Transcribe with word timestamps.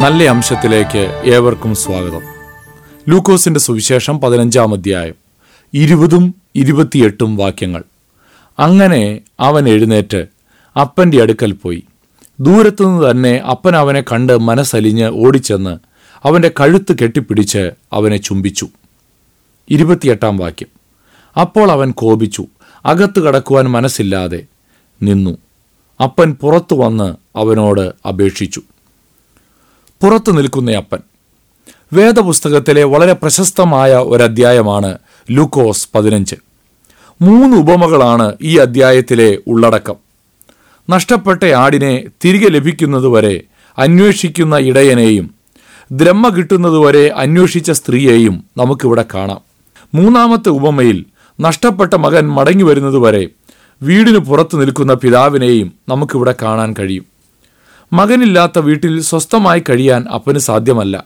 നല്ല 0.00 0.24
അംശത്തിലേക്ക് 0.24 1.22
ഏവർക്കും 1.24 1.74
സ്വാഗതം. 1.74 2.20
ലൂക്കോസിന്റെ 3.08 3.60
സുവിശേഷം 3.60 4.18
പതിനഞ്ചാം 4.18 4.72
അധ്യായം 4.72 5.14
ഇരുപതും 5.74 6.34
ഇരുപത്തിയെട്ടും 6.54 7.36
വാക്യങ്ങൾ. 7.36 7.84
അങ്ങനെ 8.58 9.20
അവൻ 9.40 9.68
എഴുന്നേറ്റ് 9.68 10.26
അപ്പന്റെ 10.80 11.22
അടുക്കൽ 11.22 11.52
പോയി. 11.52 11.84
ദൂരത്തുനിന്ന് 12.40 13.10
തന്നെ 13.10 13.36
അപ്പൻ 13.36 13.76
അവനെ 13.76 14.00
കണ്ട് 14.00 14.40
മനസ്സലിഞ്ഞ് 14.40 15.10
ഓടിച്ചെന്ന് 15.10 15.78
അവന്റെ 16.24 16.50
കഴുത്ത് 16.60 16.98
കെട്ടിപ്പിടിച്ച് 16.98 17.70
അവനെ 17.92 18.16
ചുംബിച്ചു. 18.16 18.68
ഇരുപത്തിയെട്ടാം 19.70 20.36
വാക്യം 20.36 20.68
അപ്പോൾ 21.40 21.70
അവൻ 21.70 21.90
കോപിച്ചു 21.90 22.46
അകത്ത് 22.86 23.20
കടക്കുവാൻ 23.20 23.64
മനസ്സില്ലാതെ 23.64 24.46
നിന്നു. 25.02 25.38
അപ്പൻ 26.02 26.32
പുറത്തു 26.32 26.74
വന്ന് 26.74 27.38
അവനോട് 27.38 28.08
അപേക്ഷിച്ചു. 28.08 28.62
പുറത്തു 30.02 30.32
നിൽക്കുന്ന 30.32 30.72
അപ്പൻ. 30.72 30.98
വേദപുസ്തകത്തിലെ 31.92 32.84
വളരെ 32.84 33.12
പ്രശസ്തമായ 33.12 33.94
ഒരധ്യായമാണ് 33.94 34.98
ലൂക്കോസ് 35.30 35.88
പതിനഞ്ച്. 35.94 36.36
മൂന്ന് 37.22 37.56
ഉപമകളാണ് 37.56 38.32
ഈ 38.42 38.58
അധ്യായത്തിലെ 38.58 39.38
ഉള്ളടക്കം. 39.46 39.94
നഷ്ടപ്പെട്ട 40.90 41.44
ആടിനെ 41.44 42.04
തിരികെ 42.24 42.48
ലഭിക്കുന്നതുവരെ 42.48 43.42
അന്വേഷിക്കുന്ന 43.78 44.56
ഇടയനെയും 44.56 45.34
ദ്രഹ്മ 45.92 46.28
കിട്ടുന്നതുവരെ 46.28 47.08
അന്വേഷിച്ച 47.08 47.70
സ്ത്രീയെയും 47.70 48.44
നമുക്കിവിടെ 48.56 49.04
കാണാം. 49.14 49.40
മൂന്നാമത്തെ 49.94 50.48
ഉപമയിൽ 50.48 51.04
നഷ്ടപ്പെട്ട 51.40 51.94
മകൻ 51.94 52.28
മടങ്ങി 52.28 52.62
വരുന്നതുവരെ 52.62 53.28
വീടിന് 53.82 54.18
പുറത്തു 54.18 54.56
നിൽക്കുന്ന 54.56 54.94
പിതാവിനെയും 54.94 55.72
നമുക്കിവിടെ 55.88 56.34
കാണാൻ 56.42 56.74
കഴിയും. 56.78 57.19
മകനില്ലാത്ത 57.92 58.58
വീട്ടിൽ 58.58 59.00
സ്വസ്ഥമായി 59.00 59.62
കഴിയാൻ 59.70 60.06
അപ്പന് 60.14 60.38
സാധ്യമല്ല. 60.38 61.04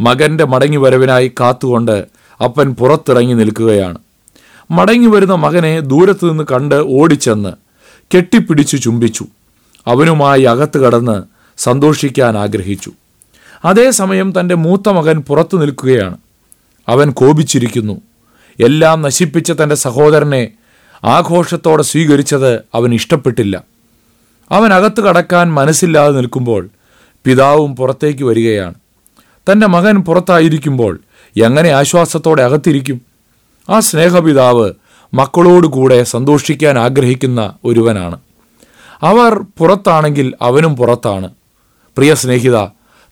മകന്റെ 0.00 0.44
മടങ്ങി 0.44 0.76
വരവിനായി 0.76 1.32
കാത്തുകൊണ്ട് 1.40 2.06
അപ്പൻ 2.44 2.74
പുറത്തിറങ്ങി 2.74 3.34
നിൽക്കുകയാണ്. 3.34 3.98
മടങ്ങി 4.70 5.06
വരുന്ന 5.06 5.34
മകനെ 5.34 5.80
ദൂരത്തുനിന്ന് 5.80 6.44
കണ്ട് 6.44 6.74
ഓടിച്ചെന്ന് 6.74 7.52
കെട്ടിപ്പിടിച്ചു 8.16 8.76
ചുംബിച്ചു. 8.76 9.26
അവനുമായി 9.86 10.42
അകത്ത് 10.42 10.78
കടന്ന് 10.78 11.22
സന്തോഷിക്കാൻ 11.58 12.38
ആഗ്രഹിച്ചു. 12.38 12.92
അതേസമയം 13.64 14.40
തന്റെ 14.40 14.54
മൂത്ത 14.54 14.88
മകൻ 14.88 15.18
പുറത്തു 15.18 15.56
നിൽക്കുകയാണ്. 15.56 16.16
അവൻ 16.88 17.10
കോപിച്ചിരിക്കുന്നു. 17.10 18.00
എല്ലാം 18.60 19.02
നശിപ്പിച്ച 19.02 19.52
തന്റെ 19.52 19.74
സഹോദരനെ 19.74 20.48
ആഘോഷത്തോടെ 21.04 21.82
സ്വീകരിച്ചത് 21.82 22.54
അവൻ 22.74 22.94
ഇഷ്ടപ്പെട്ടില്ല. 22.94 23.77
അവൻ 24.50 24.72
അകത്ത് 24.72 25.00
കടക്കാൻ 25.00 25.52
മനസ്സില്ലാതെ 25.54 26.12
നിൽക്കുമ്പോൾ 26.12 26.68
പിതാവും 27.24 27.76
പുറത്തേക്ക് 27.76 28.24
വരികയാണ്. 28.24 28.74
തന്റെ 29.52 29.66
മകൻ 29.66 29.96
പുറത്തായിരിക്കുമ്പോൾ 29.96 31.00
എങ്ങനെ 31.36 31.68
ആശ്വാസത്തോടെ 31.68 32.42
അകത്തിരിക്കും? 32.42 33.00
ആ 33.70 33.80
സ്നേഹപിതാവ് 33.80 34.72
മക്കളോടുകൂടെ 35.14 36.04
സന്തോഷിക്കാൻ 36.04 36.78
ആഗ്രഹിക്കുന്ന 36.78 37.54
ഒരുവനാണ്. 37.64 38.20
അവർ 39.02 39.44
പുറത്താണെങ്കിൽ 39.58 40.34
അവനും 40.42 40.76
പുറത്താണ്. 40.76 41.30
പ്രിയ 41.96 42.14
സ്നേഹിത 42.14 42.66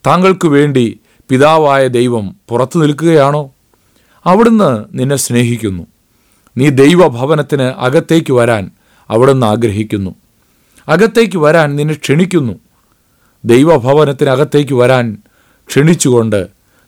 താങ്കൾക്ക് 0.06 0.48
വേണ്ടി 0.48 1.00
പിതാവായ 1.28 1.88
ദൈവം 1.88 2.36
പുറത്തു 2.48 2.78
നിൽക്കുകയാണോ? 2.78 3.50
അവിടുന്ന് 4.26 4.84
നിന്നെ 4.92 5.16
സ്നേഹിക്കുന്നു. 5.16 5.86
നീ 6.56 6.68
ദൈവഭവനത്തിന് 6.68 7.62
അകത്തേക്ക് 7.62 8.32
വരാൻ 8.32 8.70
അവിടുന്ന് 9.10 9.46
ആഗ്രഹിക്കുന്നു. 9.46 10.14
അകത്തേക്ക് 10.88 11.38
വരാൻ 11.38 11.76
നിന്നെ 11.76 11.94
ക്ഷണിക്കുന്നു. 11.94 12.52
ദൈവഭവനത്തിനകത്തേക്ക് 13.44 14.74
വരാൻ 14.74 15.18
ക്ഷണിച്ചുകൊണ്ട് 15.68 16.46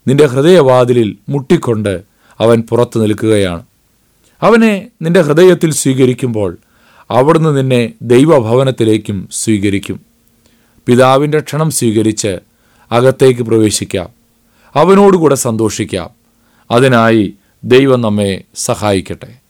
നിന്റെ 0.08 0.26
ഹൃദയവാതിലിൽ 0.26 1.16
മുട്ടിക്കൊണ്ട് 1.28 2.02
അവൻ 2.38 2.62
പുറത്തു 2.68 3.00
നിൽക്കുകയാണ്. 3.00 3.62
അവനെ 4.42 4.90
നിന്റെ 5.02 5.20
ഹൃദയത്തിൽ 5.20 5.72
സ്വീകരിക്കുമ്പോൾ 5.72 6.58
അവിടുന്ന് 7.10 7.58
നിന്നെ 7.58 7.92
ദൈവഭവനത്തിലേക്കും 8.02 9.28
സ്വീകരിക്കും. 9.32 10.00
പിതാവിന്റെ 10.86 11.40
ക്ഷണം 11.40 11.70
സ്വീകരിച്ച് 11.70 12.38
അകത്തേക്ക് 12.92 13.42
പ്രവേശിക്കാം. 13.42 14.08
അവനോടുകൂടെ 14.74 15.34
സന്തോഷിക്കാം. 15.34 16.10
അതിനായി 16.70 17.34
ദൈവം 17.64 18.00
നമ്മെ 18.00 18.42
സഹായിക്കട്ടെ. 18.54 19.47